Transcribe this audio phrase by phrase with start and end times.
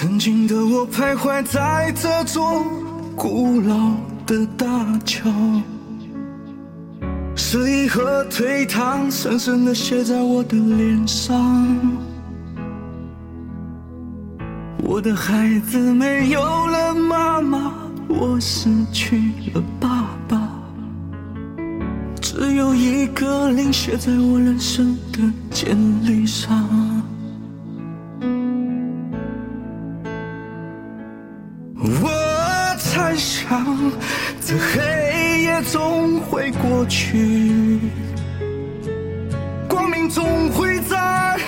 [0.00, 2.64] 曾经的我徘徊在这座
[3.16, 5.28] 古老的大桥，
[7.34, 11.76] 失意和颓唐深深地写在我的脸上。
[14.84, 17.72] 我的孩子没有了妈妈，
[18.06, 19.18] 我失去
[19.52, 20.48] 了爸爸，
[22.20, 25.18] 只有一个零写在我人生的
[25.50, 26.97] 简历上。
[32.98, 33.64] 我猜想，
[34.44, 37.78] 这黑夜总会过去，
[39.68, 41.38] 光明总会在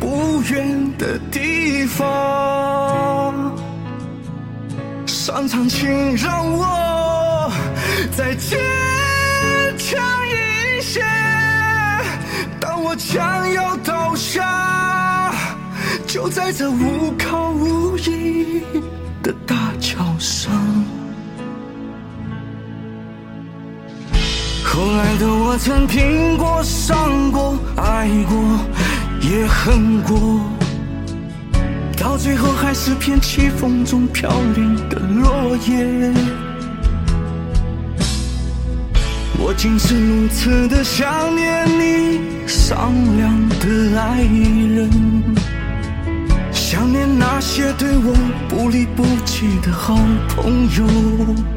[0.00, 3.54] 不远的地方。
[5.06, 7.52] 上苍，请让我
[8.16, 8.58] 再坚
[9.78, 11.04] 强一些。
[12.60, 15.32] 当我将要倒下，
[16.04, 18.60] 就在这无靠无依
[25.56, 28.38] 我曾拼过、伤过、爱过，
[29.22, 30.38] 也恨过，
[31.96, 36.12] 到最后还是片起风中飘零的落叶。
[39.38, 42.76] 我竟是如此的想念你善
[43.16, 44.90] 良的爱人，
[46.52, 48.14] 想念那些对我
[48.46, 49.96] 不离不弃的好
[50.28, 51.55] 朋友。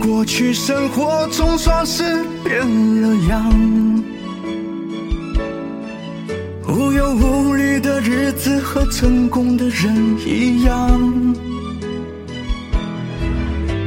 [0.00, 2.58] 过去，生活总算是变
[3.02, 3.52] 了样，
[6.66, 10.90] 无忧无虑的日子和成功的人一样。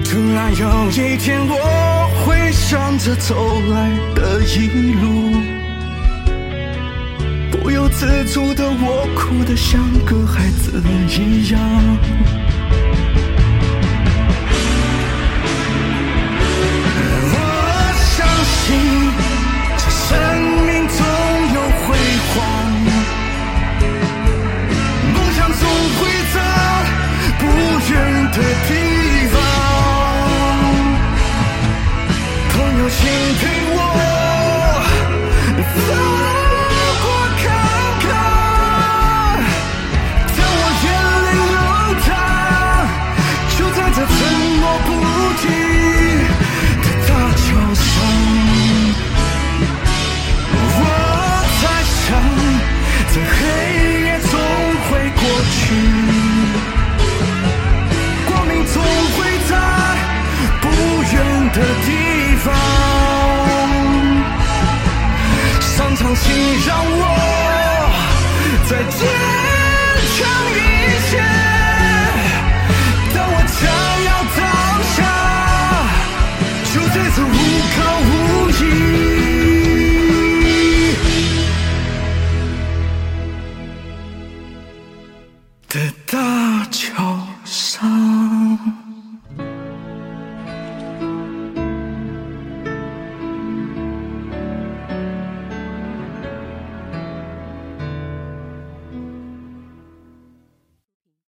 [0.05, 1.55] 突然有一天，我
[2.23, 3.35] 回想着走
[3.71, 5.05] 来的一路，
[7.51, 10.42] 不由自主的我哭得像个孩
[32.95, 33.72] 请陪
[66.65, 67.01] 让我
[68.69, 68.99] 再坚
[70.15, 70.19] 强
[70.53, 70.57] 一
[71.09, 71.11] 些，
[73.13, 73.61] 当我将
[74.05, 74.41] 要倒
[74.93, 74.97] 下，
[76.73, 77.27] 就在这无
[77.75, 77.77] 靠
[78.07, 78.11] 无
[78.59, 78.61] 依
[85.69, 85.73] 的
[86.05, 86.13] 大
[86.71, 86.81] 桥
[87.43, 88.22] 上。